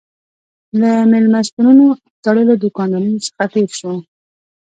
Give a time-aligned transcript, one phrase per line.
[0.79, 3.97] له مېلمستونونو او تړلو دوکانونو څخه تېر شوو.